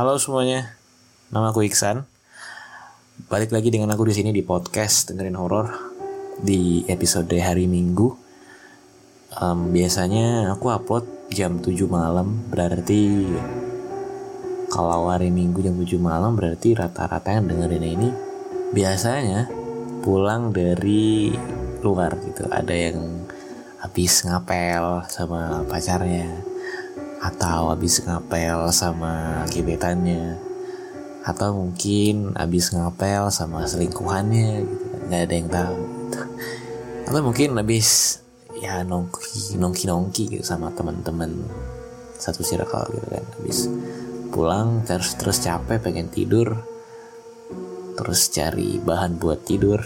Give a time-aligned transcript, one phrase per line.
[0.00, 0.80] Halo semuanya,
[1.28, 2.08] nama aku Iksan.
[3.28, 5.68] Balik lagi dengan aku di sini di podcast dengerin horor
[6.40, 8.08] di episode hari Minggu.
[9.36, 13.28] Em, biasanya aku upload jam 7 malam, berarti
[14.72, 18.08] kalau hari Minggu jam 7 malam berarti rata-rata yang dengerin ini
[18.72, 19.52] biasanya
[20.00, 21.28] pulang dari
[21.84, 22.48] luar gitu.
[22.48, 23.28] Ada yang
[23.84, 26.49] habis ngapel sama pacarnya
[27.20, 30.40] atau habis ngapel sama gebetannya.
[31.20, 35.00] Atau mungkin habis ngapel sama selingkuhannya gitu kan.
[35.10, 36.20] nggak ada yang tahu gitu.
[37.10, 38.20] atau mungkin habis
[38.62, 41.44] ya nongki nongki nongki gitu sama teman-teman
[42.16, 43.24] satu circle gitu kan.
[43.36, 43.68] Habis
[44.32, 46.64] pulang terus terus capek pengen tidur.
[48.00, 49.84] Terus cari bahan buat tidur.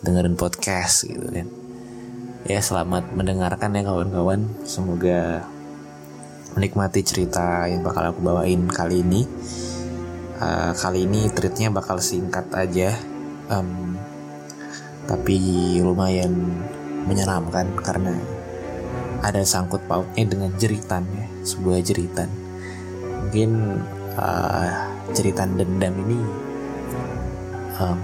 [0.00, 1.44] Dengerin podcast gitu kan.
[2.48, 4.48] Ya selamat mendengarkan ya kawan-kawan.
[4.64, 5.44] Semoga
[6.54, 9.22] menikmati cerita yang bakal aku bawain kali ini.
[10.40, 12.96] Uh, kali ini treatnya bakal singkat aja,
[13.52, 13.92] um,
[15.04, 15.36] tapi
[15.84, 16.32] lumayan
[17.04, 18.16] menyeramkan karena
[19.20, 22.32] ada sangkut pautnya dengan jeritan ya, sebuah jeritan.
[23.28, 23.50] Mungkin
[24.16, 24.68] uh,
[25.12, 26.20] jeritan dendam ini
[27.76, 28.00] um,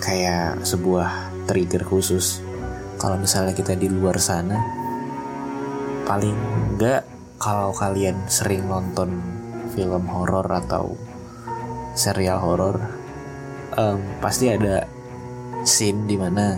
[0.00, 2.40] kayak sebuah trigger khusus.
[2.96, 4.56] Kalau misalnya kita di luar sana,
[6.08, 6.32] paling
[6.72, 7.13] enggak
[7.44, 9.20] kalau kalian sering nonton
[9.76, 10.96] film horor atau
[11.92, 12.80] serial horor,
[13.76, 14.88] um, pasti ada
[15.68, 16.56] scene di mana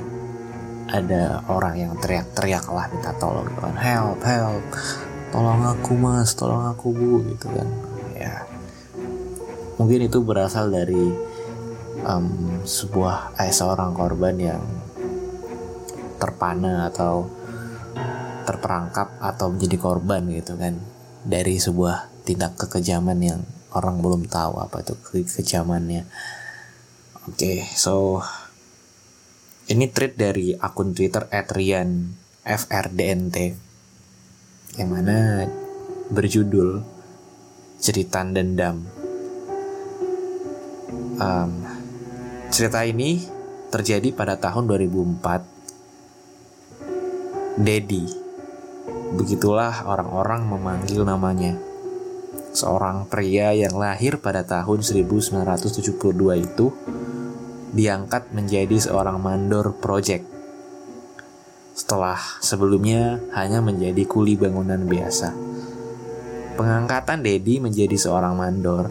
[0.87, 4.63] ada orang yang teriak-teriak lah minta tolong kan help help.
[5.35, 6.39] Tolong aku mas.
[6.39, 7.67] Tolong aku bu gitu kan.
[8.15, 8.47] Ya.
[9.83, 11.11] Mungkin itu berasal dari
[12.07, 14.63] um, sebuah eh, seorang korban yang
[16.23, 17.27] terpana atau
[18.47, 20.79] terperangkap atau menjadi korban gitu kan
[21.27, 23.43] dari sebuah tindak kekejaman yang
[23.75, 26.07] orang belum tahu apa itu kekejamannya.
[27.27, 28.23] Oke, okay, so
[29.67, 32.17] ini tweet dari akun Twitter @rian_frdnt
[34.79, 35.43] yang mana
[36.15, 36.87] berjudul
[37.83, 38.87] Ceritan Dendam.
[41.19, 41.51] Um,
[42.55, 43.27] cerita ini
[43.75, 45.59] terjadi pada tahun 2004.
[47.57, 48.26] Dedi
[49.17, 51.57] Begitulah orang-orang memanggil namanya.
[52.53, 55.97] Seorang pria yang lahir pada tahun 1972
[56.37, 56.67] itu
[57.73, 60.21] diangkat menjadi seorang mandor proyek.
[61.73, 65.33] Setelah sebelumnya hanya menjadi kuli bangunan biasa.
[66.57, 68.89] Pengangkatan Dedi menjadi seorang mandor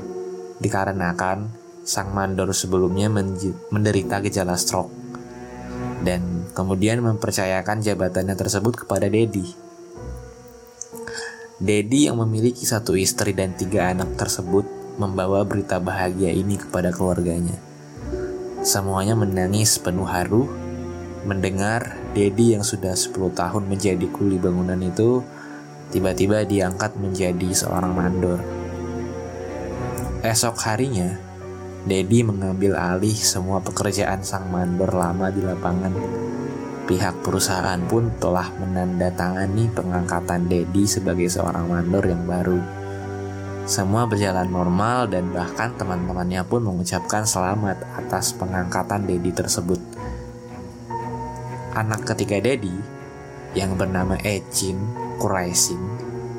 [0.62, 1.50] dikarenakan
[1.86, 3.14] sang mandor sebelumnya
[3.70, 4.94] menderita gejala stroke
[6.06, 9.65] dan kemudian mempercayakan jabatannya tersebut kepada Dedi.
[11.66, 14.70] Dedi yang memiliki satu istri dan tiga anak tersebut
[15.02, 17.58] membawa berita bahagia ini kepada keluarganya.
[18.62, 20.46] Semuanya menangis penuh haru
[21.26, 25.26] mendengar Dedi yang sudah 10 tahun menjadi kuli bangunan itu
[25.90, 28.46] tiba-tiba diangkat menjadi seorang mandor.
[30.22, 31.18] Esok harinya,
[31.90, 35.98] Dedi mengambil alih semua pekerjaan sang mandor lama di lapangan
[36.86, 42.62] pihak perusahaan pun telah menandatangani pengangkatan Dedi sebagai seorang mandor yang baru.
[43.66, 49.82] Semua berjalan normal dan bahkan teman-temannya pun mengucapkan selamat atas pengangkatan Dedi tersebut.
[51.74, 52.72] Anak ketiga Dedi
[53.58, 54.78] yang bernama Ecin
[55.18, 55.82] Kuraisin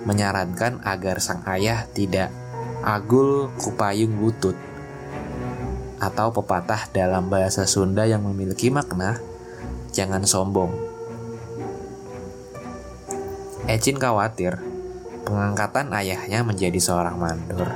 [0.06, 2.30] menyarankan agar sang ayah tidak
[2.86, 4.54] agul kupayung lutut
[5.98, 9.18] atau pepatah dalam bahasa Sunda yang memiliki makna
[9.96, 10.76] jangan sombong.
[13.64, 14.60] Ecin khawatir
[15.24, 17.72] pengangkatan ayahnya menjadi seorang mandor.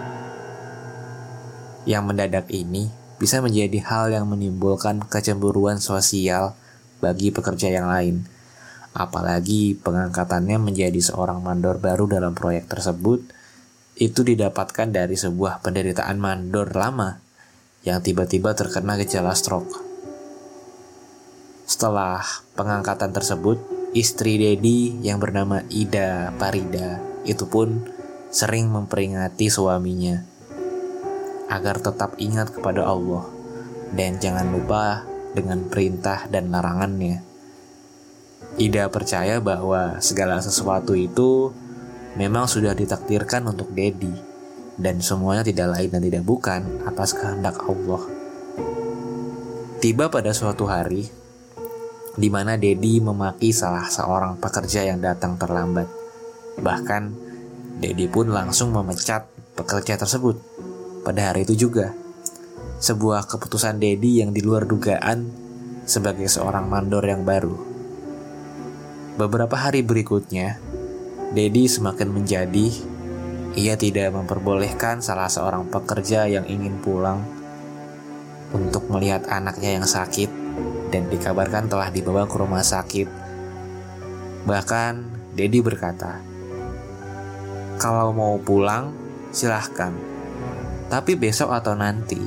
[1.88, 6.52] Yang mendadak ini bisa menjadi hal yang menimbulkan kecemburuan sosial
[7.00, 8.28] bagi pekerja yang lain.
[8.92, 13.24] Apalagi pengangkatannya menjadi seorang mandor baru dalam proyek tersebut
[13.96, 17.16] itu didapatkan dari sebuah penderitaan mandor lama
[17.80, 19.89] yang tiba-tiba terkena gejala stroke.
[21.70, 22.26] Setelah
[22.58, 23.62] pengangkatan tersebut,
[23.94, 27.86] istri Dedi yang bernama Ida Parida itu pun
[28.34, 30.18] sering memperingati suaminya
[31.46, 33.22] agar tetap ingat kepada Allah
[33.94, 37.22] dan jangan lupa dengan perintah dan larangannya.
[38.58, 41.54] Ida percaya bahwa segala sesuatu itu
[42.18, 44.10] memang sudah ditakdirkan untuk Dedi
[44.74, 48.02] dan semuanya tidak lain dan tidak bukan atas kehendak Allah.
[49.78, 51.19] Tiba pada suatu hari
[52.18, 55.86] di mana Dedi memaki salah seorang pekerja yang datang terlambat.
[56.58, 57.02] Bahkan
[57.78, 60.40] Dedi pun langsung memecat pekerja tersebut
[61.06, 61.94] pada hari itu juga.
[62.80, 65.28] Sebuah keputusan Dedi yang di luar dugaan
[65.84, 67.54] sebagai seorang mandor yang baru.
[69.20, 70.56] Beberapa hari berikutnya,
[71.36, 72.72] Dedi semakin menjadi,
[73.52, 77.20] ia tidak memperbolehkan salah seorang pekerja yang ingin pulang
[78.50, 80.39] untuk melihat anaknya yang sakit
[80.90, 83.08] dan dikabarkan telah dibawa ke rumah sakit.
[84.44, 84.92] Bahkan
[85.38, 86.18] Dedi berkata,
[87.78, 88.92] kalau mau pulang
[89.30, 89.94] silahkan,
[90.90, 92.18] tapi besok atau nanti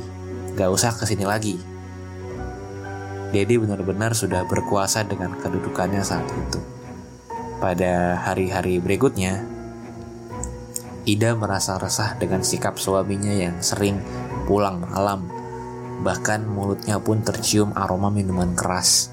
[0.55, 1.59] gak usah ke sini lagi.
[3.33, 6.61] Dedi benar-benar sudah berkuasa dengan kedudukannya saat itu.
[7.57, 9.45] Pada hari-hari berikutnya,
[11.03, 13.99] Ida merasa resah dengan sikap suaminya yang sering
[14.47, 15.42] pulang malam.
[16.03, 19.07] Bahkan mulutnya pun tercium aroma minuman keras.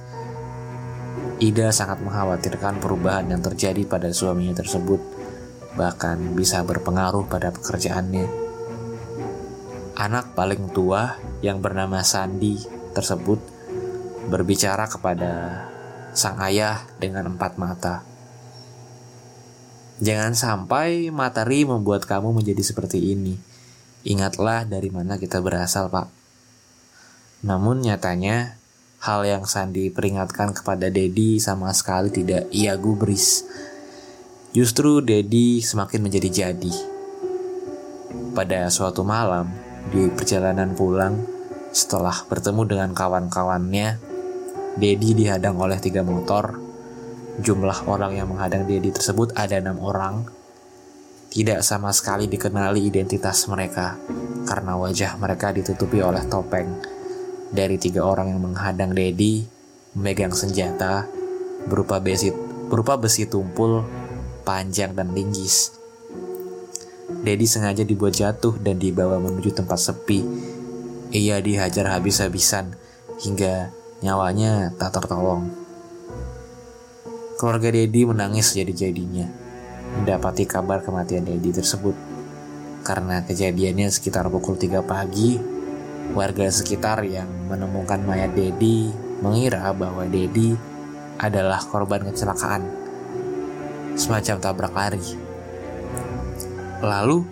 [1.41, 5.01] Ida sangat mengkhawatirkan perubahan yang terjadi pada suaminya tersebut,
[5.79, 8.27] bahkan bisa berpengaruh pada pekerjaannya.
[9.97, 12.61] Anak paling tua yang bernama Sandi
[12.93, 13.41] tersebut
[14.29, 15.65] berbicara kepada
[16.13, 18.05] sang ayah dengan empat mata.
[20.01, 23.37] Jangan sampai matahari membuat kamu menjadi seperti ini.
[24.05, 26.20] Ingatlah dari mana kita berasal, Pak.
[27.41, 28.61] Namun nyatanya,
[29.01, 33.45] hal yang Sandi peringatkan kepada Dedi sama sekali tidak ia gubris.
[34.53, 36.75] Justru Dedi semakin menjadi jadi.
[38.37, 39.49] Pada suatu malam,
[39.91, 41.23] di perjalanan pulang,
[41.73, 43.97] setelah bertemu dengan kawan-kawannya,
[44.77, 46.71] Dedi dihadang oleh tiga motor
[47.41, 50.29] Jumlah orang yang menghadang Dedi tersebut ada enam orang.
[51.33, 53.97] Tidak sama sekali dikenali identitas mereka
[54.45, 57.00] karena wajah mereka ditutupi oleh topeng.
[57.51, 59.43] Dari tiga orang yang menghadang Dedi
[59.99, 61.11] memegang senjata
[61.67, 62.31] berupa besi
[62.71, 63.83] berupa besi tumpul
[64.47, 65.75] panjang dan linggis.
[67.27, 70.23] Dedi sengaja dibuat jatuh dan dibawa menuju tempat sepi.
[71.11, 72.71] Ia dihajar habis-habisan
[73.19, 75.51] hingga nyawanya tak tertolong.
[77.35, 79.27] Keluarga Dedi menangis jadi-jadinya
[79.99, 81.99] mendapati kabar kematian Dedi tersebut.
[82.87, 85.60] Karena kejadiannya sekitar pukul 3 pagi,
[86.11, 88.91] warga sekitar yang menemukan mayat Dedi
[89.23, 90.59] mengira bahwa Dedi
[91.21, 92.67] adalah korban kecelakaan.
[93.95, 95.07] Semacam tabrak lari.
[96.81, 97.23] Lalu,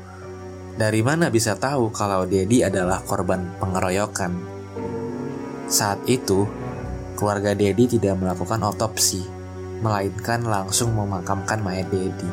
[0.77, 4.37] dari mana bisa tahu kalau Dedi adalah korban pengeroyokan?
[5.67, 6.45] Saat itu,
[7.17, 9.39] keluarga Dedi tidak melakukan otopsi
[9.79, 12.31] melainkan langsung memakamkan mayat Dedi.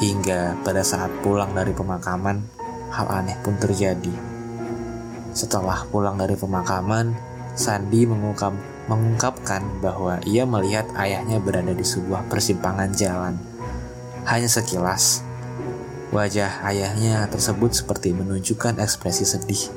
[0.00, 2.40] Hingga pada saat pulang dari pemakaman,
[2.92, 4.29] hal aneh pun terjadi.
[5.30, 7.14] Setelah pulang dari pemakaman,
[7.54, 8.54] Sandi mengungkap,
[8.86, 13.34] mengungkapkan bahwa ia melihat ayahnya berada di sebuah persimpangan jalan.
[14.26, 15.22] Hanya sekilas,
[16.10, 19.70] wajah ayahnya tersebut seperti menunjukkan ekspresi sedih.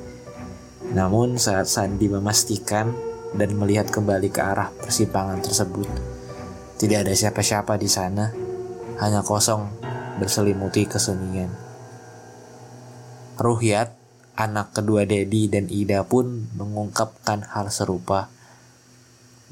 [0.94, 2.94] Namun saat Sandi memastikan
[3.34, 5.90] dan melihat kembali ke arah persimpangan tersebut,
[6.78, 8.30] tidak ada siapa-siapa di sana,
[9.02, 9.70] hanya kosong
[10.22, 11.50] berselimuti kesunyian.
[13.42, 14.03] Ruhyat,
[14.34, 18.30] anak kedua Dedi dan Ida pun mengungkapkan hal serupa.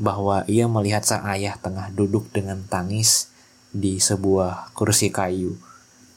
[0.02, 3.30] bahwa ia melihat sang ayah tengah duduk dengan tangis
[3.70, 5.54] di sebuah kursi kayu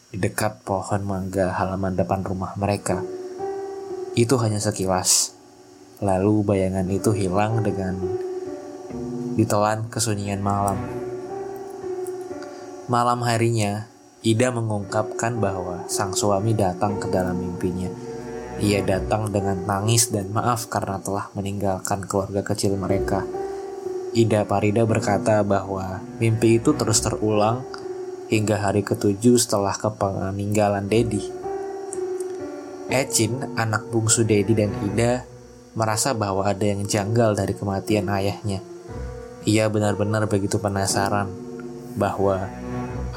[0.09, 3.05] di dekat pohon mangga halaman depan rumah mereka.
[4.17, 5.37] Itu hanya sekilas.
[6.01, 7.99] Lalu bayangan itu hilang dengan
[9.35, 10.79] ditelan kesunyian malam.
[12.87, 13.91] Malam harinya,
[14.23, 18.14] Ida mengungkapkan bahwa sang suami datang ke dalam mimpinya.
[18.63, 23.27] Ia datang dengan tangis dan maaf karena telah meninggalkan keluarga kecil mereka.
[24.15, 27.67] Ida Parida berkata bahwa mimpi itu terus terulang
[28.31, 31.23] hingga hari ketujuh setelah kepeninggalan Dedi.
[32.95, 35.27] Ecin, anak bungsu Dedi dan Ida,
[35.75, 38.63] merasa bahwa ada yang janggal dari kematian ayahnya.
[39.45, 41.27] Ia benar-benar begitu penasaran
[41.99, 42.49] bahwa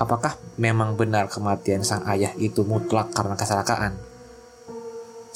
[0.01, 4.06] apakah memang benar kematian sang ayah itu mutlak karena kecelakaan.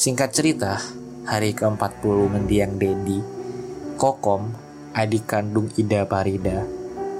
[0.01, 0.81] Singkat cerita,
[1.29, 3.21] hari ke-40 mendiang Dedi,
[4.01, 4.49] Kokom
[4.97, 6.65] adik kandung Ida Parida,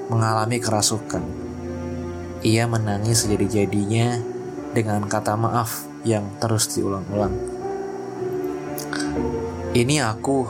[0.09, 1.21] mengalami kerasukan.
[2.41, 4.17] Ia menangis jadi-jadinya
[4.73, 7.37] dengan kata maaf yang terus diulang-ulang.
[9.77, 10.49] Ini aku,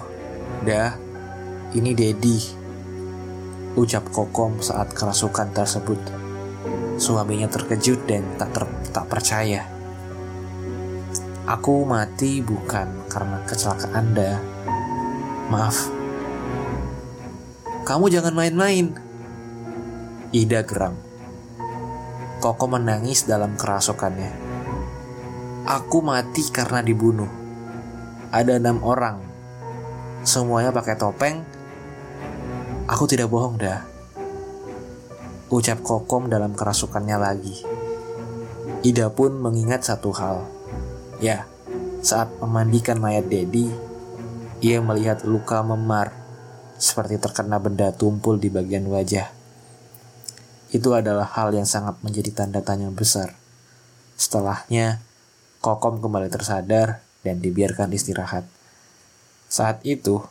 [0.64, 0.96] dah,
[1.76, 2.40] ini Dedi,
[3.76, 6.00] ucap Kokom saat kerasukan tersebut.
[6.96, 8.64] Suaminya terkejut dan tak, ter,
[8.96, 9.71] tak percaya.
[11.50, 14.38] Aku mati bukan karena kecelakaan dah.
[15.50, 15.90] Maaf,
[17.82, 18.94] kamu jangan main-main.
[20.30, 20.96] Ida geram.
[22.38, 24.32] Koko menangis dalam kerasukannya.
[25.66, 27.28] Aku mati karena dibunuh.
[28.30, 29.18] Ada enam orang.
[30.22, 31.42] Semuanya pakai topeng.
[32.86, 33.82] Aku tidak bohong dah.
[35.50, 37.66] Ucap Kokom dalam kerasukannya lagi.
[38.86, 40.61] Ida pun mengingat satu hal.
[41.22, 41.46] Ya,
[42.02, 43.70] saat memandikan mayat Dedi,
[44.58, 46.10] ia melihat luka memar
[46.82, 49.30] seperti terkena benda tumpul di bagian wajah.
[50.74, 53.38] Itu adalah hal yang sangat menjadi tanda tanya besar.
[54.18, 54.98] Setelahnya,
[55.62, 58.50] Kokom kembali tersadar dan dibiarkan istirahat.
[59.46, 60.26] Saat itu,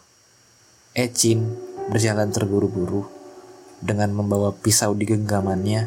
[0.90, 1.54] Ecin
[1.86, 3.06] berjalan terburu-buru
[3.78, 5.86] dengan membawa pisau di genggamannya,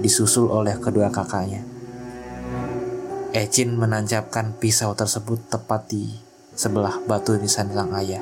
[0.00, 1.81] disusul oleh kedua kakaknya.
[3.32, 6.04] Ecin menancapkan pisau tersebut tepat di
[6.52, 8.20] sebelah batu nisan sang ayah.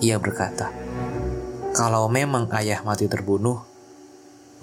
[0.00, 0.72] Ia berkata,
[1.76, 3.60] "Kalau memang ayah mati terbunuh,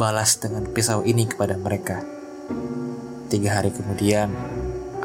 [0.02, 2.02] balas dengan pisau ini kepada mereka."
[3.30, 4.34] Tiga hari kemudian,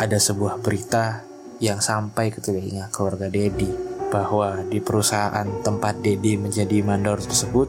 [0.00, 1.28] ada sebuah berita
[1.60, 3.68] yang sampai ke telinga keluarga Dedi
[4.08, 7.68] bahwa di perusahaan tempat Dedi menjadi mandor tersebut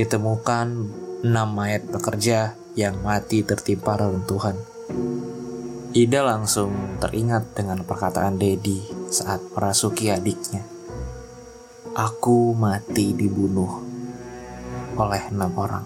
[0.00, 0.66] ditemukan
[1.28, 4.56] enam mayat pekerja yang mati tertimpa reruntuhan.
[5.92, 6.72] Ida langsung
[7.04, 8.80] teringat dengan perkataan Dedi
[9.12, 10.72] saat merasuki adiknya
[11.92, 13.84] aku mati dibunuh
[14.96, 15.84] oleh enam orang.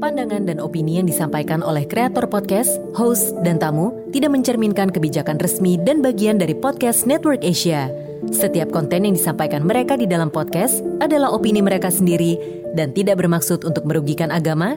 [0.00, 5.80] Pandangan dan opini yang disampaikan oleh kreator podcast, host, dan tamu tidak mencerminkan kebijakan resmi
[5.80, 7.88] dan bagian dari podcast Network Asia.
[8.28, 12.36] Setiap konten yang disampaikan mereka di dalam podcast adalah opini mereka sendiri
[12.76, 14.76] dan tidak bermaksud untuk merugikan agama,